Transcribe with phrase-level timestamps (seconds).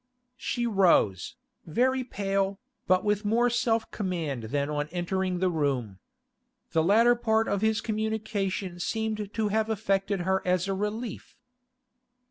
[0.35, 1.35] She rose,
[1.67, 5.99] very pale, but with more self command than on entering the room.
[6.71, 11.37] The latter part of his communication seemed to have affected her as a relief.